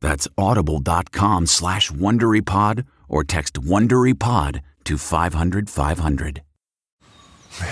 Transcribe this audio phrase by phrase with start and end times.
[0.00, 6.42] That's audible.com slash WonderyPod or text WonderyPod to 500 500.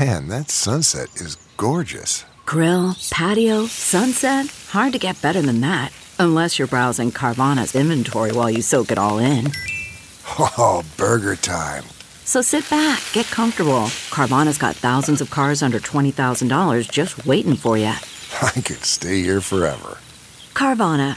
[0.00, 2.24] Man, that sunset is gorgeous.
[2.46, 4.46] Grill, patio, sunset.
[4.70, 5.92] Hard to get better than that.
[6.18, 9.50] Unless you're browsing Carvana's inventory while you soak it all in.
[10.38, 11.84] Oh, burger time.
[12.24, 13.86] So sit back, get comfortable.
[14.10, 17.86] Carvana's got thousands of cars under $20,000 just waiting for you.
[18.42, 19.98] I could stay here forever.
[20.54, 21.16] Carvana,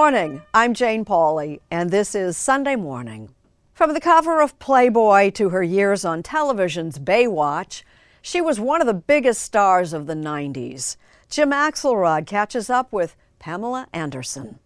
[0.00, 0.40] Morning.
[0.54, 3.34] I'm Jane Pauley, and this is Sunday Morning.
[3.74, 7.82] From the cover of Playboy to her years on television's Baywatch,
[8.22, 10.96] she was one of the biggest stars of the 90s.
[11.28, 14.58] Jim Axelrod catches up with Pamela Anderson.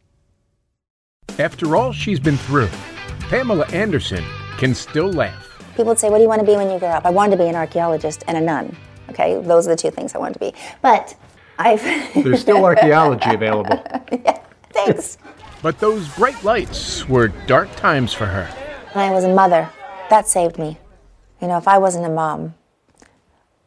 [1.37, 2.71] After all she's been through,
[3.28, 4.25] Pamela Anderson
[4.56, 5.59] can still laugh.
[5.71, 7.05] People would say, What do you want to be when you grow up?
[7.05, 8.77] I wanted to be an archaeologist and a nun.
[9.11, 10.55] Okay, those are the two things I wanted to be.
[10.81, 11.16] But
[11.59, 11.83] I've.
[12.15, 13.84] There's still archaeology available.
[14.12, 14.39] yeah,
[14.74, 15.18] thanks.
[15.62, 18.46] But those bright lights were dark times for her.
[18.92, 19.70] When I was a mother,
[20.10, 20.78] that saved me.
[21.40, 22.54] You know, if I wasn't a mom,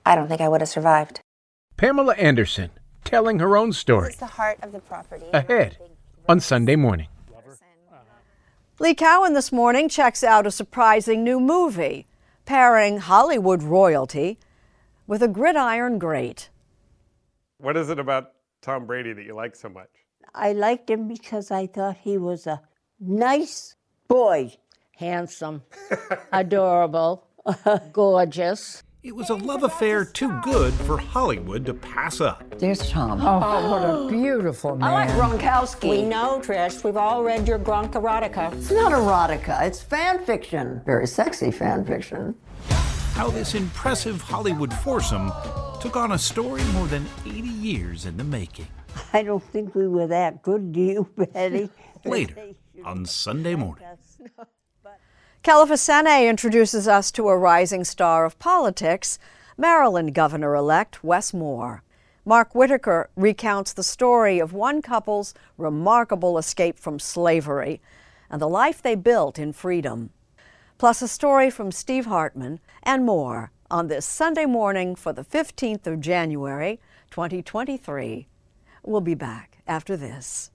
[0.06, 1.20] I don't think I would have survived.
[1.76, 2.70] Pamela Anderson
[3.04, 4.10] telling her own story.
[4.10, 5.26] It's the heart of the property.
[5.34, 5.78] Ahead
[6.30, 7.08] on Sunday morning.
[8.80, 12.06] Lee Cowan this morning checks out a surprising new movie,
[12.46, 14.38] pairing Hollywood royalty
[15.08, 16.50] with a gridiron great.
[17.58, 19.90] What is it about Tom Brady that you like so much?
[20.38, 22.62] I liked him because I thought he was a
[23.00, 23.76] nice
[24.08, 24.54] boy,
[24.96, 25.64] handsome,
[26.32, 27.28] adorable,
[27.92, 28.84] gorgeous.
[29.02, 32.60] It was a love affair too good for Hollywood to pass up.
[32.60, 33.22] There's Tom.
[33.22, 34.90] Oh, what a beautiful man.
[34.90, 35.90] I like Gronkowski.
[35.90, 36.84] We know, Trish.
[36.84, 38.54] We've all read your Gronk erotica.
[38.54, 39.64] It's not erotica.
[39.64, 40.82] It's fan fiction.
[40.86, 42.36] Very sexy fan fiction.
[43.14, 45.32] How this impressive Hollywood foursome
[45.80, 48.68] took on a story more than 80 years in the making.
[49.14, 51.70] I don't think we were that good, do you, Betty?
[52.06, 52.54] Later
[52.86, 53.86] on Sunday morning.
[55.44, 59.18] Kelefa Sanneh introduces us to a rising star of politics,
[59.58, 61.84] Maryland Governor elect Wes Moore.
[62.26, 67.80] Mark Whitaker recounts the story of one couple's remarkable escape from slavery
[68.30, 70.10] and the life they built in freedom.
[70.78, 75.88] Plus, a story from Steve Hartman and more on this Sunday morning for the 15th
[75.88, 76.80] of January,
[77.10, 78.28] 2023.
[78.88, 80.50] We'll be back after this.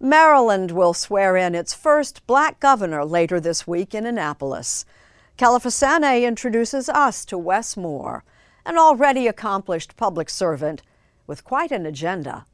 [0.00, 4.84] Maryland will swear in its first black governor later this week in Annapolis.
[5.38, 8.24] Kelefa Sanneh introduces us to Wes Moore
[8.64, 10.82] an already accomplished public servant
[11.28, 12.44] with quite an agenda.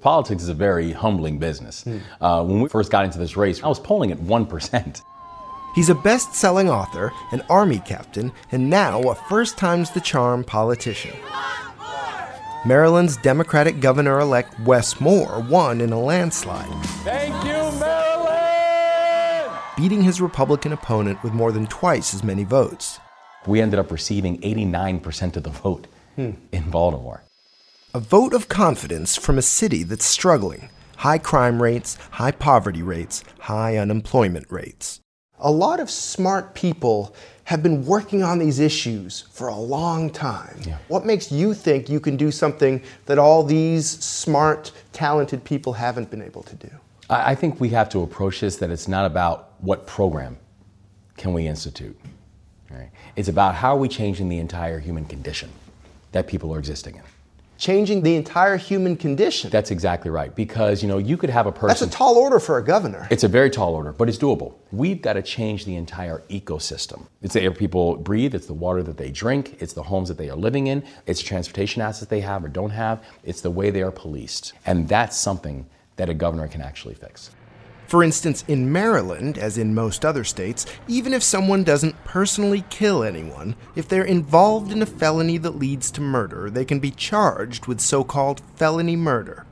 [0.00, 1.84] Politics is a very humbling business.
[1.84, 2.00] Mm.
[2.20, 5.02] Uh, when we first got into this race, I was polling at 1%.
[5.74, 10.42] He's a best selling author, an army captain, and now a first times the charm
[10.42, 11.16] politician.
[12.64, 16.68] Maryland's Democratic governor elect Wes Moore won in a landslide.
[17.04, 19.52] Thank you, Maryland!
[19.76, 22.98] Beating his Republican opponent with more than twice as many votes.
[23.46, 25.86] We ended up receiving 89% of the vote
[26.16, 26.32] hmm.
[26.52, 27.22] in Baltimore.
[27.92, 33.24] A vote of confidence from a city that's struggling high crime rates, high poverty rates,
[33.40, 35.00] high unemployment rates.
[35.40, 37.12] A lot of smart people
[37.44, 40.60] have been working on these issues for a long time.
[40.64, 40.78] Yeah.
[40.86, 46.12] What makes you think you can do something that all these smart, talented people haven't
[46.12, 46.70] been able to do?
[47.08, 50.38] I think we have to approach this that it's not about what program
[51.16, 51.98] can we institute.
[52.70, 52.90] Right?
[53.16, 55.50] It's about how are we changing the entire human condition
[56.12, 57.02] that people are existing in
[57.60, 59.50] changing the entire human condition.
[59.50, 60.34] That's exactly right.
[60.34, 61.68] Because, you know, you could have a person.
[61.68, 63.06] That's a tall order for a governor.
[63.10, 64.54] It's a very tall order, but it's doable.
[64.72, 67.06] We've got to change the entire ecosystem.
[67.22, 70.16] It's the air people breathe, it's the water that they drink, it's the homes that
[70.16, 73.70] they are living in, it's transportation assets they have or don't have, it's the way
[73.70, 74.54] they are policed.
[74.64, 75.66] And that's something
[75.96, 77.30] that a governor can actually fix.
[77.90, 83.02] For instance, in Maryland, as in most other states, even if someone doesn't personally kill
[83.02, 87.66] anyone, if they're involved in a felony that leads to murder, they can be charged
[87.66, 89.44] with so called felony murder.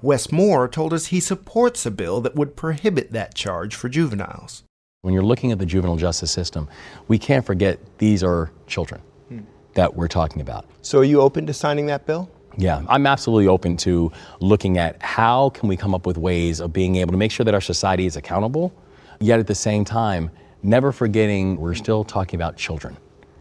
[0.00, 4.62] Wes Moore told us he supports a bill that would prohibit that charge for juveniles.
[5.00, 6.68] When you're looking at the juvenile justice system,
[7.08, 9.40] we can't forget these are children hmm.
[9.74, 10.66] that we're talking about.
[10.82, 12.30] So, are you open to signing that bill?
[12.56, 16.72] Yeah, I'm absolutely open to looking at how can we come up with ways of
[16.72, 18.72] being able to make sure that our society is accountable,
[19.20, 20.30] yet at the same time,
[20.62, 22.96] never forgetting we're still talking about children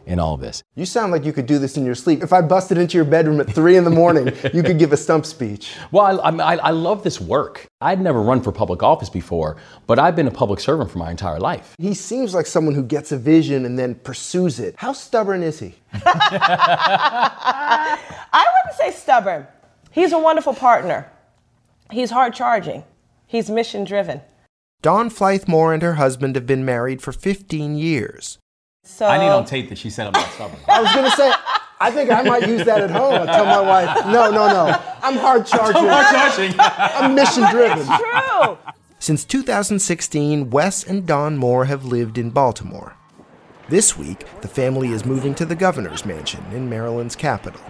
[0.05, 0.63] in all of this.
[0.75, 2.23] You sound like you could do this in your sleep.
[2.23, 4.97] If I busted into your bedroom at three in the morning, you could give a
[4.97, 5.75] stump speech.
[5.91, 7.67] Well, I, I, I, love this work.
[7.81, 9.57] I'd never run for public office before,
[9.87, 11.75] but I've been a public servant for my entire life.
[11.77, 14.75] He seems like someone who gets a vision and then pursues it.
[14.77, 15.75] How stubborn is he?
[15.93, 17.97] I
[18.33, 19.47] wouldn't say stubborn.
[19.91, 21.11] He's a wonderful partner.
[21.91, 22.83] He's hard charging.
[23.27, 24.21] He's mission driven.
[24.81, 28.39] Dawn Flythe Moore and her husband have been married for 15 years.
[28.83, 30.59] So I need on tape that she said I'm not stubborn.
[30.67, 31.31] I was gonna say,
[31.79, 33.13] I think I might use that at home.
[33.13, 35.83] I tell my wife, no, no, no, I'm hard charging.
[35.83, 36.55] I'm hard charging.
[36.59, 37.85] I'm mission driven.
[37.85, 38.57] True.
[38.99, 42.95] Since 2016, Wes and Dawn Moore have lived in Baltimore.
[43.69, 47.61] This week, the family is moving to the governor's mansion in Maryland's capital.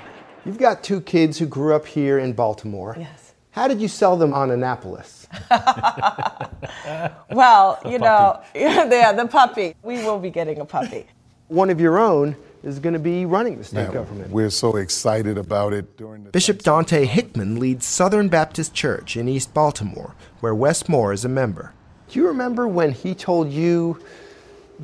[0.46, 2.96] You've got two kids who grew up here in Baltimore.
[2.98, 3.34] Yes.
[3.52, 5.21] How did you sell them on Annapolis?
[7.32, 9.76] well, you know, yeah, the puppy.
[9.84, 11.06] We will be getting a puppy.
[11.48, 14.32] One of your own is going to be running the state Man, government.
[14.32, 19.28] We're so excited about it during the Bishop Dante Hickman leads Southern Baptist Church in
[19.28, 21.74] East Baltimore, where Wes Moore is a member.
[22.10, 24.00] Do you remember when he told you,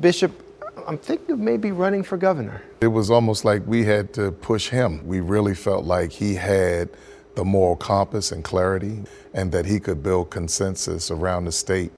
[0.00, 0.32] Bishop,
[0.86, 2.62] I'm thinking of maybe running for governor?
[2.80, 5.06] It was almost like we had to push him.
[5.06, 6.88] We really felt like he had
[7.38, 11.92] the moral compass and clarity, and that he could build consensus around the state.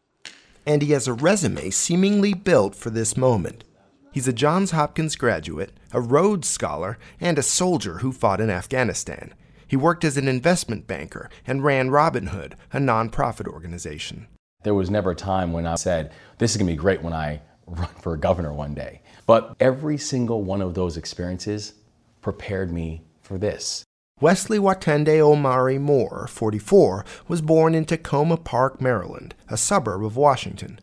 [0.66, 3.64] And he has a resume seemingly built for this moment.
[4.12, 9.32] He's a Johns Hopkins graduate, a Rhodes Scholar, and a soldier who fought in Afghanistan.
[9.66, 14.26] He worked as an investment banker and ran Robin Hood, a nonprofit organization.
[14.62, 17.14] There was never a time when I said, This is going to be great when
[17.14, 19.00] I run for governor one day.
[19.24, 21.72] But every single one of those experiences
[22.20, 23.86] prepared me for this.
[24.20, 30.78] Wesley Watende Omari Moore, 44, was born in Takoma Park, Maryland, a suburb of Washington.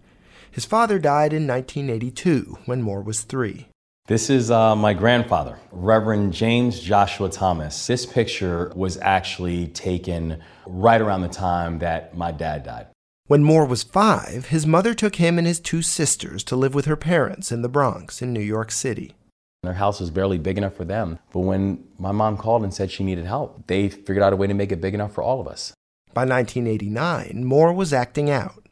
[0.49, 3.67] His father died in 1982 when Moore was three.
[4.07, 7.85] This is uh, my grandfather, Reverend James Joshua Thomas.
[7.85, 12.87] This picture was actually taken right around the time that my dad died.
[13.27, 16.85] When Moore was five, his mother took him and his two sisters to live with
[16.85, 19.13] her parents in the Bronx in New York City.
[19.63, 21.19] Their house was barely big enough for them.
[21.33, 24.47] But when my mom called and said she needed help, they figured out a way
[24.47, 25.73] to make it big enough for all of us.
[26.13, 28.67] By 1989, Moore was acting out.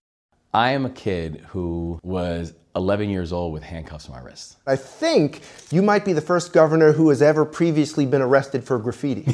[0.54, 4.58] I am a kid who was 11 years old with handcuffs on my wrists.
[4.66, 8.80] I think you might be the first governor who has ever previously been arrested for
[8.80, 9.24] graffiti.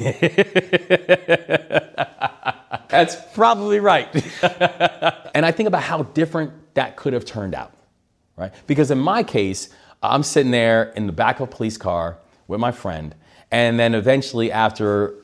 [2.89, 4.07] That's probably right.
[5.33, 7.73] and I think about how different that could have turned out,
[8.35, 8.51] right?
[8.67, 9.69] Because in my case,
[10.01, 12.17] I'm sitting there in the back of a police car
[12.47, 13.15] with my friend,
[13.51, 15.15] and then eventually, after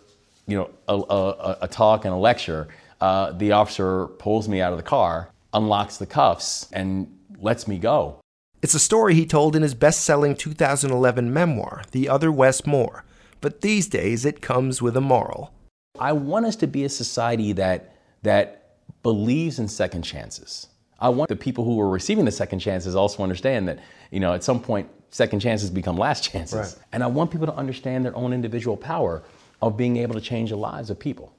[0.46, 2.68] you know a, a, a talk and a lecture,
[3.02, 7.78] uh, the officer pulls me out of the car, unlocks the cuffs, and lets me
[7.78, 8.20] go.
[8.62, 13.04] It's a story he told in his best selling 2011 memoir, The Other Wes Moore.
[13.40, 15.54] But these days, it comes with a moral.
[16.00, 20.68] I want us to be a society that, that believes in second chances.
[21.00, 23.80] I want the people who are receiving the second chances also understand that,
[24.12, 26.75] you know, at some point, second chances become last chances.
[26.75, 26.86] Right.
[26.92, 29.24] And I want people to understand their own individual power
[29.62, 31.34] of being able to change the lives of people.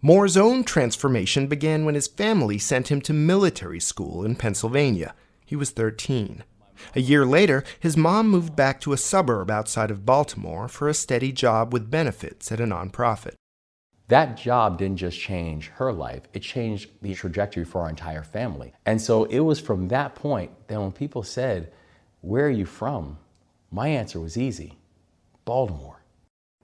[0.00, 5.14] Moore's own transformation began when his family sent him to military school in Pennsylvania.
[5.44, 6.42] He was 13.
[6.96, 10.94] A year later, his mom moved back to a suburb outside of Baltimore for a
[10.94, 13.34] steady job with benefits at a nonprofit.
[14.12, 18.74] That job didn't just change her life, it changed the trajectory for our entire family.
[18.84, 21.72] And so it was from that point that when people said,
[22.20, 23.16] Where are you from?
[23.70, 24.76] My answer was easy
[25.46, 26.02] Baltimore.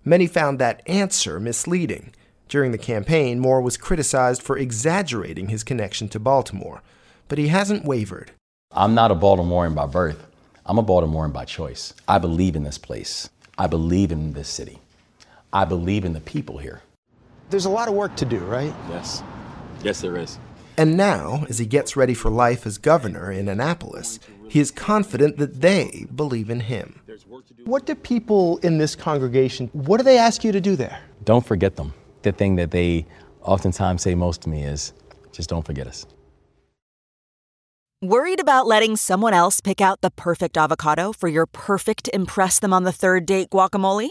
[0.04, 2.12] Many found that answer misleading.
[2.50, 6.82] During the campaign, Moore was criticized for exaggerating his connection to Baltimore,
[7.28, 8.30] but he hasn't wavered.
[8.72, 10.26] I'm not a Baltimorean by birth.
[10.66, 11.94] I'm a Baltimorean by choice.
[12.06, 13.30] I believe in this place.
[13.56, 14.80] I believe in this city.
[15.50, 16.82] I believe in the people here.
[17.50, 18.74] There's a lot of work to do, right?
[18.90, 19.22] Yes.
[19.82, 20.38] Yes, there is.
[20.76, 25.36] And now, as he gets ready for life as governor in Annapolis, he is confident
[25.38, 27.00] that they believe in him.
[27.64, 31.00] What do people in this congregation, what do they ask you to do there?
[31.24, 31.94] Don't forget them.
[32.22, 33.06] The thing that they
[33.42, 34.92] oftentimes say most to me is
[35.32, 36.06] just don't forget us.
[38.00, 42.72] Worried about letting someone else pick out the perfect avocado for your perfect Impress Them
[42.72, 44.10] on the Third Date guacamole?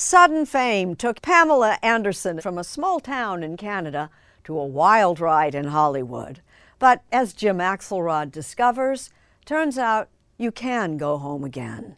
[0.00, 4.10] Sudden fame took Pamela Anderson from a small town in Canada
[4.44, 6.40] to a wild ride in Hollywood.
[6.78, 9.10] But as Jim Axelrod discovers,
[9.44, 11.96] turns out you can go home again.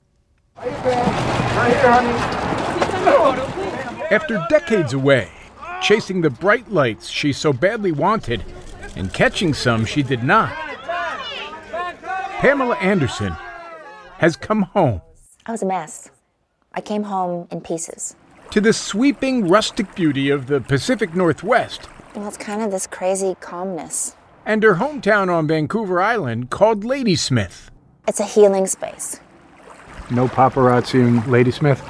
[4.10, 5.30] After decades away,
[5.82, 8.42] chasing the bright lights she so badly wanted,
[8.96, 10.50] and catching some she did not,
[12.40, 13.36] Pamela Anderson
[14.16, 15.02] has come home
[15.44, 16.10] I was a mess.
[16.74, 18.14] I came home in pieces.
[18.50, 23.36] to the sweeping rustic beauty of the Pacific Northwest Well, it's kind of this crazy
[23.40, 24.14] calmness.
[24.46, 27.70] and her hometown on Vancouver Island called Ladysmith.
[28.08, 29.20] It's a healing space.
[30.10, 31.80] No paparazzi in Ladysmith?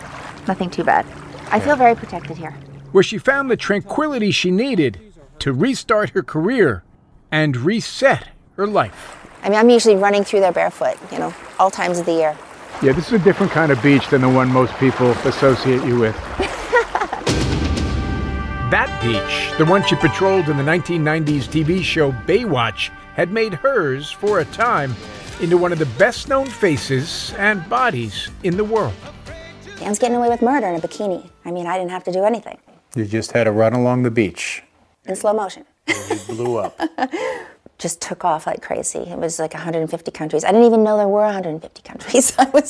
[0.47, 1.07] Nothing too bad.
[1.51, 2.53] I feel very protected here.
[2.93, 4.99] where she found the tranquility she needed
[5.39, 6.83] to restart her career
[7.31, 9.17] and reset her life.
[9.43, 12.37] I mean, I'm usually running through there barefoot, you know, all times of the year.
[12.83, 15.99] Yeah, this is a different kind of beach than the one most people associate you
[15.99, 16.15] with.
[18.71, 24.11] that beach, the one she patrolled in the 1990s TV show Baywatch, had made hers,
[24.11, 24.95] for a time,
[25.43, 28.95] into one of the best known faces and bodies in the world.
[29.77, 31.29] Dan's getting away with murder in a bikini.
[31.45, 32.57] I mean, I didn't have to do anything.
[32.97, 34.63] You just had a run along the beach.
[35.05, 35.67] In slow motion.
[35.87, 36.81] You blew up.
[37.81, 38.99] Just took off like crazy.
[38.99, 40.45] It was like 150 countries.
[40.45, 42.35] I didn't even know there were 150 countries.
[42.39, 42.69] I was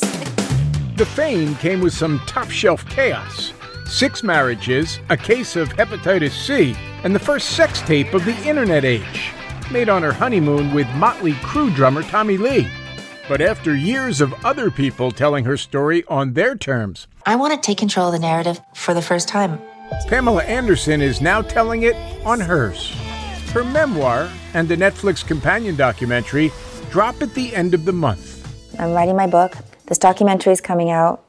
[0.95, 3.51] The fame came with some top shelf chaos.
[3.85, 8.85] Six marriages, a case of hepatitis C, and the first sex tape of the internet
[8.85, 9.33] age,
[9.69, 12.69] made on her honeymoon with Motley Crue drummer Tommy Lee.
[13.27, 17.59] But after years of other people telling her story on their terms, I want to
[17.59, 19.61] take control of the narrative for the first time.
[20.07, 22.95] Pamela Anderson is now telling it on hers.
[23.53, 26.51] Her memoir and the Netflix companion documentary
[26.89, 28.47] drop at the end of the month.
[28.79, 29.57] I'm writing my book.
[29.87, 31.21] This documentary is coming out.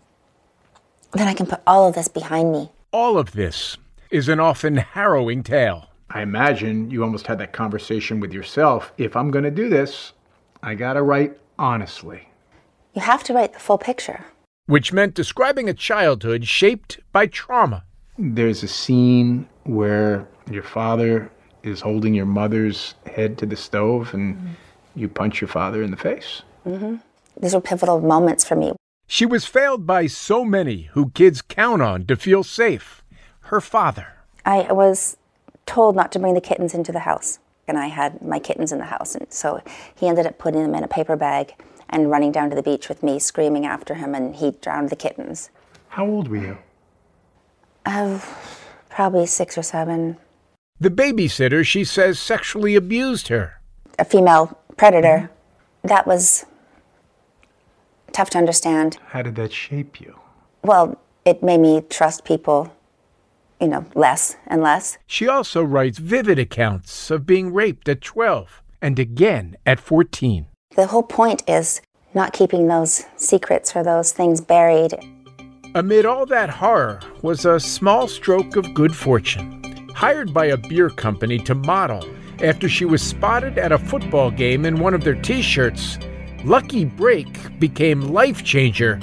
[1.14, 2.70] Then I can put all of this behind me.
[2.92, 3.76] All of this
[4.10, 5.88] is an often harrowing tale.
[6.10, 8.92] I imagine you almost had that conversation with yourself.
[8.98, 10.12] If I'm going to do this,
[10.62, 12.28] I got to write honestly.
[12.94, 14.24] You have to write the full picture.
[14.66, 17.82] which meant describing a childhood shaped by trauma.
[18.16, 21.30] There's a scene where your father
[21.62, 24.56] is holding your mother's head to the stove and
[24.94, 26.42] you punch your father in the face.
[26.64, 26.96] hmm
[27.40, 28.72] These were pivotal moments for me.
[29.06, 33.02] She was failed by so many who kids count on to feel safe.
[33.42, 34.14] Her father.
[34.46, 35.16] I was
[35.66, 37.38] told not to bring the kittens into the house,
[37.68, 39.60] and I had my kittens in the house, and so
[39.94, 41.54] he ended up putting them in a paper bag
[41.88, 44.96] and running down to the beach with me, screaming after him, and he drowned the
[44.96, 45.50] kittens.
[45.88, 46.58] How old were you?
[47.84, 48.18] Uh,
[48.88, 50.16] probably six or seven.
[50.80, 53.60] The babysitter, she says, sexually abused her.
[53.98, 55.30] A female predator.
[55.84, 56.44] That was
[58.12, 58.98] tough to understand.
[59.08, 60.18] How did that shape you?
[60.62, 62.74] Well, it made me trust people,
[63.60, 64.98] you know, less and less.
[65.06, 70.46] She also writes vivid accounts of being raped at 12 and again at 14.
[70.74, 71.80] The whole point is
[72.14, 74.94] not keeping those secrets or those things buried.
[75.74, 79.61] Amid all that horror was a small stroke of good fortune.
[79.94, 82.08] Hired by a beer company to model
[82.42, 85.98] after she was spotted at a football game in one of their t shirts,
[86.44, 88.96] Lucky Break became life changer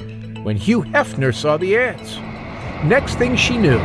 [0.44, 2.18] when Hugh Hefner saw the ads.
[2.86, 3.80] Next thing she knew,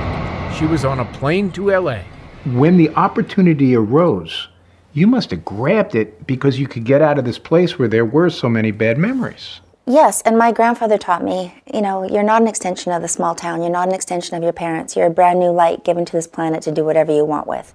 [0.59, 2.01] she was on a plane to LA.
[2.47, 4.49] When the opportunity arose,
[4.93, 8.05] you must have grabbed it because you could get out of this place where there
[8.05, 9.61] were so many bad memories.
[9.87, 13.35] Yes, and my grandfather taught me, you know, you're not an extension of the small
[13.35, 13.61] town.
[13.61, 14.97] You're not an extension of your parents.
[14.97, 17.75] You're a brand new light given to this planet to do whatever you want with.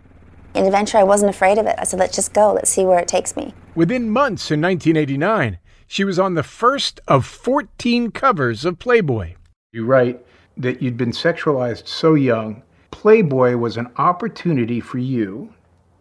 [0.56, 1.75] In adventure, I wasn't afraid of it.
[1.78, 2.54] I said, let's just go.
[2.54, 3.54] Let's see where it takes me.
[3.75, 9.36] Within months in 1989, she was on the first of 14 covers of Playboy.
[9.72, 10.25] You write
[10.58, 15.54] that you'd been sexualized so young, Playboy was an opportunity for you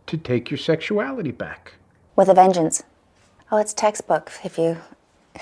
[0.07, 1.75] to take your sexuality back.
[2.17, 2.83] With a vengeance.
[3.53, 4.79] Oh, it's textbook if you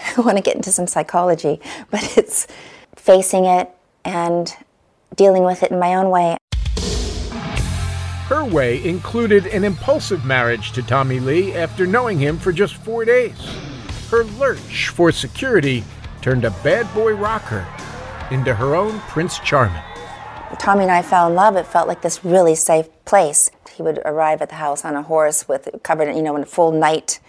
[0.19, 1.61] want to get into some psychology,
[1.91, 2.47] but it's
[2.95, 3.71] facing it
[4.05, 4.55] and
[5.15, 6.37] dealing with it in my own way.
[8.29, 13.05] Her way included an impulsive marriage to Tommy Lee after knowing him for just four
[13.05, 13.39] days.
[14.11, 15.85] Her lurch for security
[16.23, 17.65] turned a bad boy rocker
[18.33, 19.83] into her own Prince Charming.
[20.59, 21.57] Tommy and I fell in love.
[21.57, 23.51] It felt like this really safe place.
[23.77, 26.47] He would arrive at the house on a horse with covered, you know, in a
[26.47, 27.21] full knight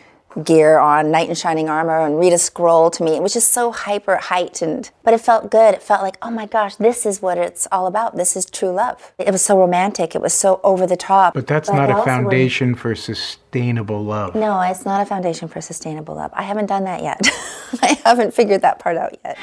[0.43, 3.15] gear on, knight in shining armor, and read a scroll to me.
[3.15, 5.73] It was just so hyper heightened, but it felt good.
[5.73, 8.15] It felt like, oh my gosh, this is what it's all about.
[8.15, 9.13] This is true love.
[9.17, 10.15] It was so romantic.
[10.15, 11.33] It was so over the top.
[11.33, 14.35] But that's not a foundation for sustainable love.
[14.35, 16.31] No, it's not a foundation for sustainable love.
[16.33, 17.19] I haven't done that yet.
[17.81, 19.37] I haven't figured that part out yet.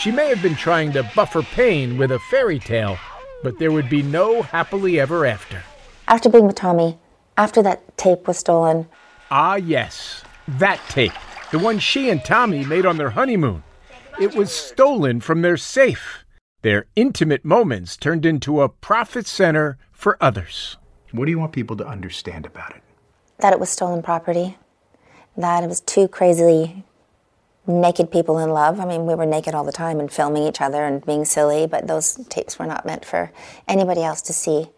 [0.00, 2.96] She may have been trying to buffer pain with a fairy tale,
[3.42, 5.62] but there would be no happily ever after.
[6.08, 6.98] After being with Tommy,
[7.40, 8.86] after that tape was stolen.
[9.30, 11.14] Ah, yes, that tape.
[11.52, 13.62] The one she and Tommy made on their honeymoon.
[14.20, 16.26] It was stolen from their safe.
[16.60, 20.76] Their intimate moments turned into a profit center for others.
[21.12, 22.82] What do you want people to understand about it?
[23.38, 24.58] That it was stolen property.
[25.38, 26.84] That it was two crazily
[27.66, 28.78] naked people in love.
[28.80, 31.66] I mean, we were naked all the time and filming each other and being silly,
[31.66, 33.32] but those tapes were not meant for
[33.66, 34.68] anybody else to see.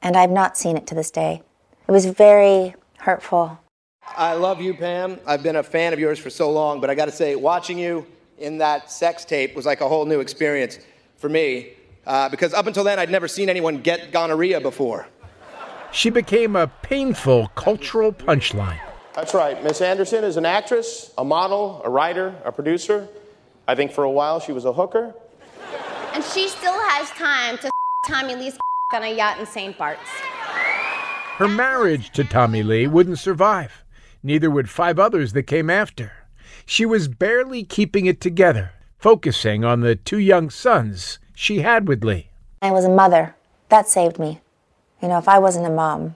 [0.00, 1.42] And I've not seen it to this day.
[1.86, 3.58] It was very hurtful.
[4.16, 5.18] I love you, Pam.
[5.26, 7.78] I've been a fan of yours for so long, but I got to say, watching
[7.78, 8.06] you
[8.38, 10.78] in that sex tape was like a whole new experience
[11.16, 11.74] for me.
[12.06, 15.06] Uh, because up until then, I'd never seen anyone get gonorrhea before.
[15.92, 18.80] She became a painful cultural punchline.
[19.14, 19.62] That's right.
[19.62, 23.08] Miss Anderson is an actress, a model, a writer, a producer.
[23.68, 25.14] I think for a while she was a hooker.
[26.12, 27.70] And she still has time to
[28.06, 28.58] Tommy Lee's
[28.92, 29.76] on a yacht in St.
[29.78, 30.10] Bart's.
[31.36, 33.82] Her marriage to Tommy Lee wouldn't survive.
[34.22, 36.12] Neither would five others that came after.
[36.64, 42.04] She was barely keeping it together, focusing on the two young sons she had with
[42.04, 42.30] Lee.
[42.62, 43.34] I was a mother.
[43.68, 44.42] That saved me.
[45.02, 46.14] You know, if I wasn't a mom,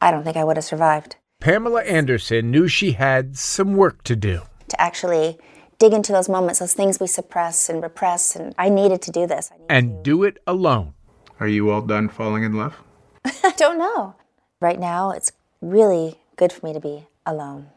[0.00, 1.14] I don't think I would have survived.
[1.38, 4.42] Pamela Anderson knew she had some work to do.
[4.68, 5.38] To actually
[5.78, 9.28] dig into those moments, those things we suppress and repress, and I needed to do
[9.28, 9.52] this.
[9.68, 10.94] and do it alone.
[11.38, 12.76] Are you all done falling in love?
[13.24, 14.14] I don't know.
[14.60, 17.68] Right now, it's really good for me to be alone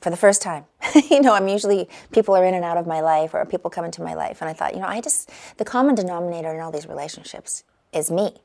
[0.00, 0.64] for the first time.
[1.10, 3.84] you know, I'm usually, people are in and out of my life or people come
[3.84, 4.40] into my life.
[4.40, 8.10] And I thought, you know, I just, the common denominator in all these relationships is
[8.10, 8.36] me.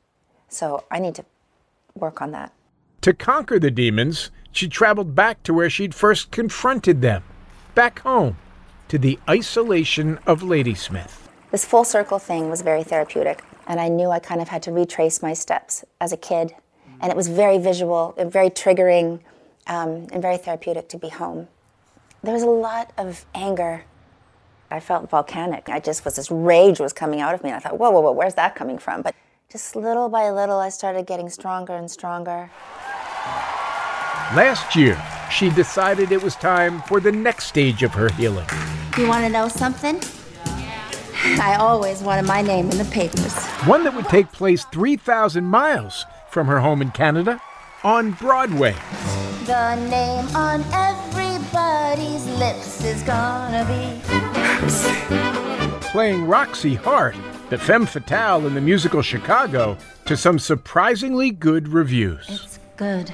[0.47, 1.25] So I need to
[1.95, 2.53] work on that.
[3.01, 7.23] To conquer the demons, she traveled back to where she'd first confronted them,
[7.73, 8.37] back home,
[8.89, 11.29] to the isolation of Ladysmith.
[11.51, 13.43] This full circle thing was very therapeutic.
[13.71, 16.53] And I knew I kind of had to retrace my steps as a kid.
[16.99, 19.21] And it was very visual, and very triggering,
[19.65, 21.47] um, and very therapeutic to be home.
[22.21, 23.85] There was a lot of anger.
[24.69, 25.69] I felt volcanic.
[25.69, 27.49] I just was, this rage was coming out of me.
[27.49, 29.03] And I thought, whoa, whoa, whoa, where's that coming from?
[29.03, 29.15] But
[29.49, 32.51] just little by little, I started getting stronger and stronger.
[34.35, 38.47] Last year, she decided it was time for the next stage of her healing.
[38.97, 40.01] You want to know something?
[41.39, 43.45] I always wanted my name in the papers.
[43.65, 47.39] One that would take place 3,000 miles from her home in Canada
[47.83, 48.75] on Broadway.
[49.45, 54.01] The name on everybody's lips is gonna be
[55.91, 57.15] Playing Roxy Hart,
[57.51, 62.25] the femme fatale in the musical Chicago, to some surprisingly good reviews.
[62.29, 63.13] It's good.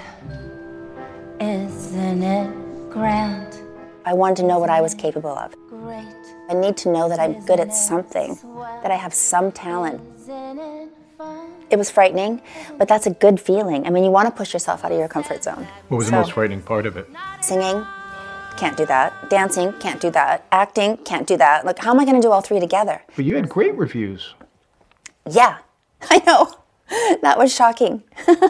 [1.41, 3.60] Isn't it grand?
[4.06, 5.54] I wanted to know what I was capable of.
[5.67, 6.16] Great.
[6.49, 8.38] I need to know that I'm good at something,
[8.81, 10.01] that I have some talent.
[11.69, 12.41] It was frightening,
[12.77, 13.86] but that's a good feeling.
[13.86, 15.67] I mean, you want to push yourself out of your comfort zone.
[15.89, 17.10] What was So, the most frightening part of it?
[17.41, 17.86] Singing,
[18.55, 19.29] can't do that.
[19.29, 20.45] Dancing, can't do that.
[20.53, 21.65] Acting, can't do that.
[21.65, 23.01] Like, how am I going to do all three together?
[23.17, 24.33] But you had great reviews.
[25.29, 25.57] Yeah,
[26.10, 26.53] I know.
[27.21, 28.03] That was shocking.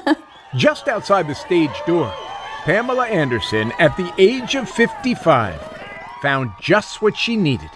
[0.56, 2.14] Just outside the stage door,
[2.64, 5.60] Pamela Anderson, at the age of 55,
[6.22, 7.70] found just what she needed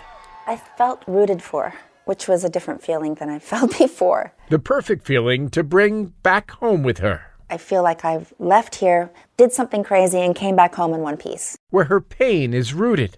[0.52, 4.34] I felt rooted for, which was a different feeling than I felt before.
[4.50, 9.10] the perfect feeling to bring back home with her, I feel like I've left here,
[9.38, 11.58] did something crazy, and came back home in one piece.
[11.70, 13.18] where her pain is rooted.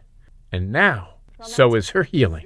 [0.51, 2.45] And now, so is her healing.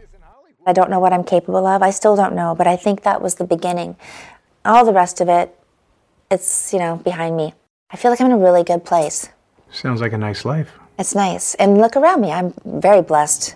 [0.65, 1.81] I don't know what I'm capable of.
[1.81, 3.97] I still don't know, but I think that was the beginning.
[4.63, 5.53] All the rest of it,
[6.31, 7.53] it's, you know, behind me.
[7.91, 9.27] I feel like I'm in a really good place.
[9.69, 10.71] Sounds like a nice life.
[10.97, 11.55] It's nice.
[11.55, 12.31] And look around me.
[12.31, 13.55] I'm very blessed.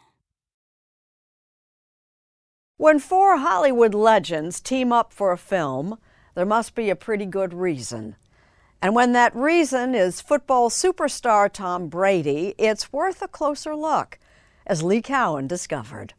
[2.81, 5.99] When four Hollywood legends team up for a film,
[6.33, 8.15] there must be a pretty good reason.
[8.81, 14.17] And when that reason is football superstar Tom Brady, it's worth a closer look,
[14.65, 16.15] as Lee Cowan discovered.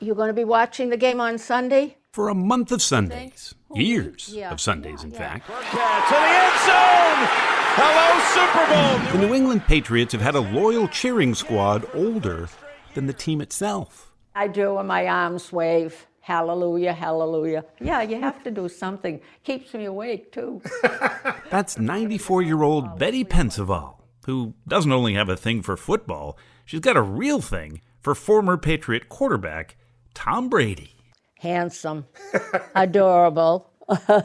[0.00, 1.98] You're going to be watching the game on Sunday?
[2.10, 3.54] For a month of Sundays.
[3.74, 4.50] Years yeah.
[4.50, 5.46] of Sundays, in fact.
[5.48, 7.28] To the end zone!
[7.76, 9.20] Hello, Super Bowl!
[9.20, 12.48] The New England Patriots have had a loyal cheering squad older
[12.94, 14.12] than the team itself.
[14.34, 16.06] I do, and my arms wave.
[16.20, 17.64] Hallelujah, hallelujah.
[17.80, 19.20] Yeah, you have to do something.
[19.44, 20.60] Keeps me awake, too.
[21.50, 23.96] That's 94 year old Betty Pensaval,
[24.26, 28.56] who doesn't only have a thing for football, she's got a real thing for former
[28.56, 29.76] Patriot quarterback
[30.14, 30.96] Tom Brady.
[31.38, 32.06] Handsome,
[32.74, 33.70] adorable,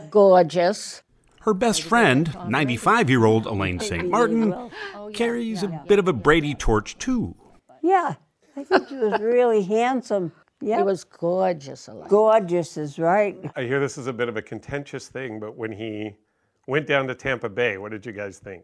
[0.10, 1.04] gorgeous.
[1.42, 4.04] Her best friend, 95 year old Elaine St.
[4.06, 7.36] Oh, Martin, oh, carries a bit of a Brady torch too.
[7.82, 8.16] Yeah,
[8.56, 10.32] I think he was really handsome.
[10.62, 10.78] Yeah.
[10.78, 11.88] He was gorgeous.
[11.88, 12.08] Elaine.
[12.08, 13.38] Gorgeous is right.
[13.56, 16.16] I hear this is a bit of a contentious thing, but when he
[16.68, 18.64] went down to Tampa Bay, what did you guys think?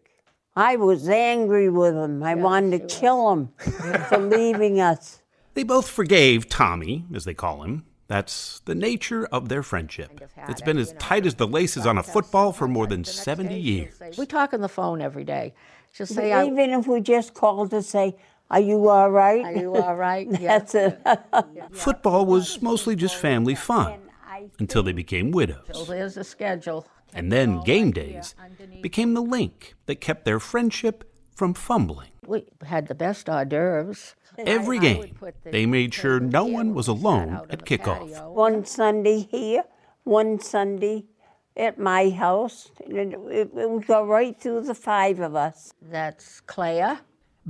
[0.56, 2.24] I was angry with him.
[2.24, 3.50] I wanted to kill him
[4.08, 5.22] for leaving us.
[5.54, 7.86] They both forgave Tommy, as they call him.
[8.08, 10.20] That's the nature of their friendship.
[10.48, 14.02] It's been as tight as the laces on a football for more than 70 years.
[14.18, 15.54] We talk on the phone every day.
[15.94, 18.16] Just say, But I, even if we just called to say,
[18.50, 20.28] "Are you all right?" Are you all right?
[20.42, 21.00] That's it.
[21.72, 24.00] Football was mostly just family fun
[24.60, 25.66] until they became widows.
[25.72, 26.86] so there's a schedule.
[27.14, 28.36] And then game days
[28.82, 31.04] became the link that kept their friendship
[31.36, 32.12] from fumbling.
[32.28, 34.16] We had the best hors d'oeuvres.
[34.38, 38.32] Every game, they made sure no one was alone at kickoff.
[38.32, 39.64] one Sunday here,
[40.04, 41.06] one Sunday
[41.58, 45.74] at my house, it, it, it would go right through the five of us.
[45.82, 47.00] That's Claire.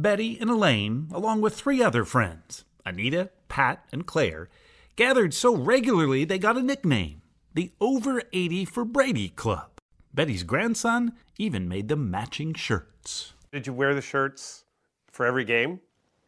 [0.01, 4.47] Betty and Elaine, along with three other friends, Anita, Pat, and Claire,
[4.95, 7.21] gathered so regularly they got a nickname
[7.53, 9.71] the Over 80 for Brady Club.
[10.13, 13.33] Betty's grandson even made them matching shirts.
[13.51, 14.63] Did you wear the shirts
[15.11, 15.81] for every game?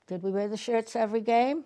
[0.06, 1.64] Did we wear the shirts every game?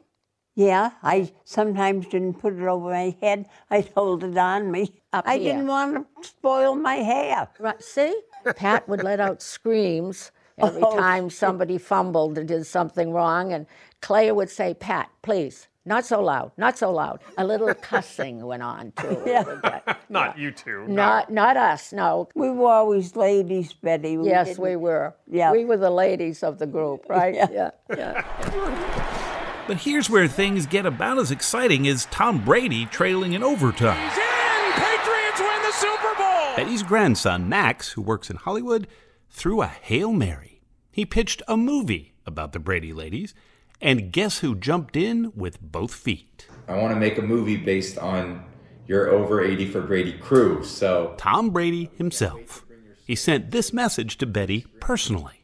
[0.53, 3.49] Yeah, I sometimes didn't put it over my head.
[3.71, 5.01] I'd hold it on me.
[5.11, 5.53] Up I here.
[5.53, 7.47] didn't want to spoil my hair.
[7.59, 8.15] Right, see?
[8.55, 10.97] Pat would let out screams every Oh.
[10.97, 13.65] time somebody fumbled or did something wrong, and
[14.01, 17.21] Claire would say, Pat, please, not so loud, not so loud.
[17.37, 19.07] A little cussing went on too.
[19.07, 19.83] a little bit.
[20.09, 20.87] Not you two.
[20.87, 22.27] Not, not us, no.
[22.35, 24.17] We were always ladies, Betty.
[24.17, 25.15] We yes, didn't- we were.
[25.29, 25.51] Yeah.
[25.51, 27.33] We were the ladies of the group, right?
[27.35, 27.47] Yeah.
[27.51, 27.71] yeah.
[27.95, 29.63] yeah.
[29.67, 34.09] But here's where things get about as exciting as Tom Brady trailing in overtime.
[34.11, 36.55] Patriots win the Super Bowl.
[36.55, 38.87] Betty's grandson, Max, who works in Hollywood,
[39.29, 40.61] threw a Hail Mary.
[40.91, 43.33] He pitched a movie about the Brady ladies,
[43.81, 46.47] and guess who jumped in with both feet?
[46.67, 48.43] I want to make a movie based on
[48.87, 50.63] your over 80 for Brady crew.
[50.63, 52.65] So, Tom Brady himself.
[53.05, 55.43] He sent this message to Betty personally.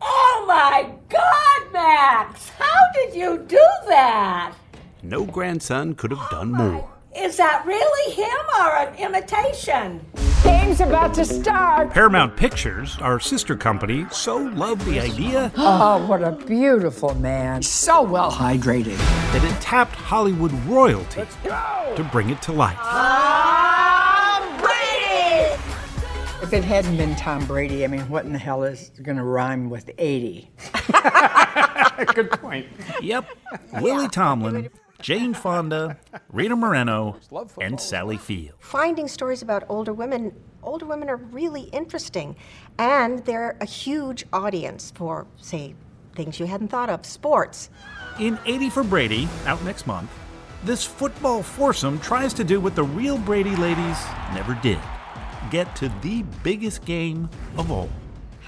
[0.00, 2.48] Oh my God, Max!
[2.50, 4.54] How did you do that?
[5.02, 6.90] No grandson could have oh done more.
[7.16, 10.04] Is that really him or an imitation?
[10.42, 11.90] Game's about to start.
[11.90, 17.62] Paramount Pictures, our sister company, so loved the idea Oh, what a beautiful man.
[17.62, 18.96] So well hydrated.
[19.32, 22.78] that it tapped Hollywood royalty to bring it to life.
[22.78, 25.54] Tom Brady!
[26.42, 29.24] If it hadn't been Tom Brady, I mean, what in the hell is going to
[29.24, 30.50] rhyme with 80?
[32.14, 32.66] Good point.
[33.00, 33.28] Yep.
[33.80, 34.70] Lily Tomlin,
[35.02, 35.98] Jane Fonda,
[36.32, 37.16] Rita Moreno,
[37.60, 38.54] and Sally Field.
[38.60, 42.36] finding stories about older women older women are really interesting
[42.78, 45.74] and they're a huge audience for say
[46.14, 47.68] things you hadn't thought of sports
[48.20, 50.10] In 80 for Brady, out next month,
[50.64, 53.98] this football foursome tries to do what the real Brady ladies
[54.32, 54.78] never did
[55.50, 57.90] get to the biggest game of all.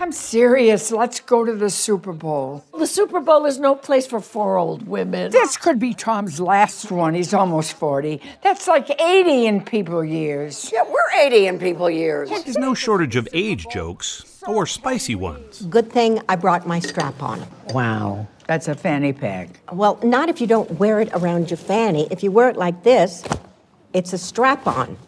[0.00, 0.90] I'm serious.
[0.90, 2.64] Let's go to the Super Bowl.
[2.76, 5.30] The Super Bowl is no place for four old women.
[5.30, 7.14] This could be Tom's last one.
[7.14, 8.20] He's almost 40.
[8.42, 10.70] That's like 80 in people years.
[10.72, 12.28] Yeah, we're 80 in people years.
[12.28, 15.62] There's no shortage of age jokes or spicy ones.
[15.62, 17.46] Good thing I brought my strap on.
[17.70, 18.26] Wow.
[18.46, 19.48] That's a fanny pack.
[19.72, 22.09] Well, not if you don't wear it around your fanny.
[22.11, 23.24] If you wear it like this,
[23.94, 24.98] it's a strap on.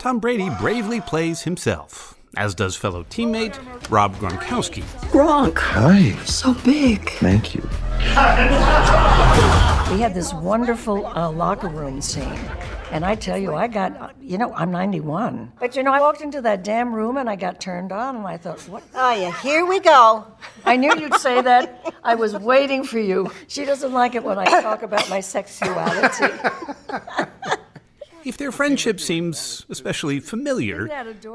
[0.00, 3.58] Tom Brady bravely plays himself, as does fellow teammate
[3.90, 4.82] Rob Gronkowski.
[5.10, 5.58] Gronk.
[5.58, 6.12] Hi.
[6.24, 7.10] So big.
[7.10, 7.62] Thank you.
[9.94, 12.38] We had this wonderful uh, locker room scene.
[12.90, 15.52] And I tell you, I got, uh, you know, I'm 91.
[15.58, 18.26] But you know, I walked into that damn room and I got turned on and
[18.26, 18.82] I thought, what?
[18.94, 20.24] oh yeah here we go
[20.64, 21.92] I knew you'd say that.
[22.02, 23.30] I was waiting for you.
[23.48, 26.32] She doesn't like it when I talk about my sexuality.
[28.24, 30.88] If their friendship seems especially familiar,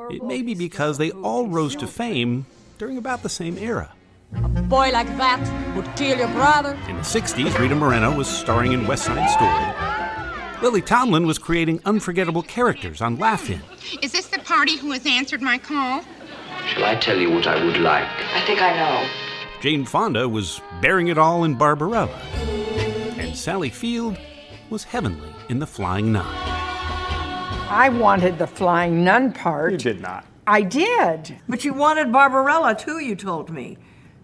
[0.09, 2.47] it may be because they all rose to fame
[2.79, 3.93] during about the same era.
[4.33, 6.73] A boy like that would kill your brother.
[6.87, 10.63] In the 60s, Rita Moreno was starring in West Side Story.
[10.63, 13.61] Lily Tomlin was creating unforgettable characters on Laugh-In.
[14.01, 16.03] Is this the party who has answered my call?
[16.67, 18.07] Shall I tell you what I would like?
[18.33, 19.07] I think I know.
[19.61, 22.19] Jane Fonda was bearing it all in Barbarella.
[23.17, 24.17] And Sally Field
[24.71, 26.58] was heavenly in The Flying Nun.
[27.69, 29.73] I wanted the flying nun part.
[29.73, 30.25] You did not.
[30.47, 31.39] I did.
[31.47, 33.77] But you wanted Barbarella too, you told me.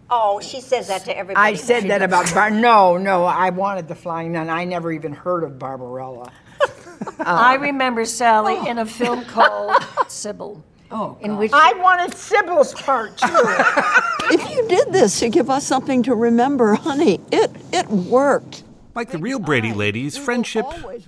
[0.10, 2.50] oh she says that to everybody I said that about Bar.
[2.50, 4.50] No, no, I wanted the flying nun.
[4.50, 6.32] I never even heard of Barbarella.
[7.20, 9.32] I remember Sally in a film oh.
[9.32, 10.64] called Sybil.
[10.90, 13.28] Oh, in which I wanted Sybil's part too.
[14.28, 18.64] If you did this to give us something to remember, honey, it it worked.
[18.96, 20.66] Like the real Brady ladies, friendship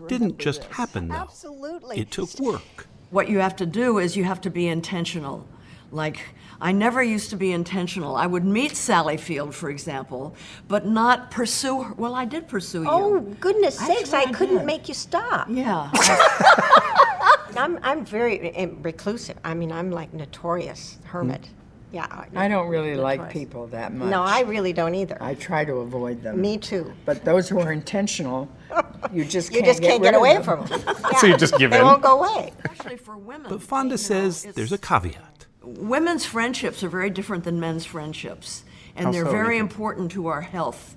[0.08, 1.16] didn't just happen, though.
[1.16, 2.00] Absolutely.
[2.00, 2.88] It took work.
[3.12, 5.48] what you have to do is you have to be intentional.
[5.90, 6.20] Like,
[6.60, 8.18] I never used to be intentional.
[8.18, 10.36] I would meet Sally Field, for example,
[10.68, 11.94] but not pursue her.
[11.94, 12.90] Well, I did pursue you.
[12.90, 14.66] oh goodness sakes i I couldn't did.
[14.66, 15.90] make you stop Yeah.
[17.58, 21.50] i'm, I'm very uh, reclusive i mean i'm like notorious hermit
[21.92, 23.34] yeah I don't really like notorious.
[23.34, 24.10] people that much.
[24.10, 26.42] no i really don't either I try to avoid them.
[26.42, 28.50] me too But those who are intentional,
[29.14, 30.44] you just you can't just get can't rid get of away them.
[30.44, 30.82] from them
[31.20, 31.86] So you just give they in?
[31.86, 33.48] won't go away Especially for women.
[33.50, 35.46] But Fonda says there's a caveat.
[35.64, 38.64] Women's friendships are very different than men's friendships,
[38.96, 40.96] and How they're so, very important to our health.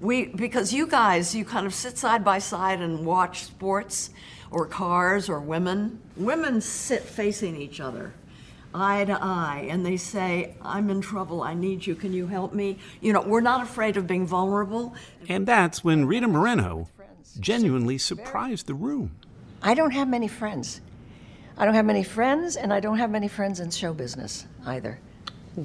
[0.00, 4.10] We, because you guys, you kind of sit side by side and watch sports
[4.50, 6.00] or cars or women.
[6.16, 8.12] Women sit facing each other,
[8.74, 12.52] eye to eye, and they say, I'm in trouble, I need you, can you help
[12.54, 12.78] me?
[13.00, 14.94] You know, we're not afraid of being vulnerable.
[15.28, 16.88] And that's when Rita Moreno
[17.38, 19.16] genuinely surprised the room.
[19.62, 20.80] I don't have many friends.
[21.56, 24.98] I don't have many friends, and I don't have many friends in show business either.